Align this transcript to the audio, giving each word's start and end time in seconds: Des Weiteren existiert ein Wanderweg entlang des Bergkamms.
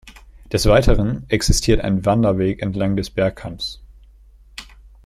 Des 0.51 0.65
Weiteren 0.65 1.25
existiert 1.29 1.81
ein 1.81 2.03
Wanderweg 2.03 2.63
entlang 2.63 2.95
des 2.95 3.11
Bergkamms. 3.11 3.83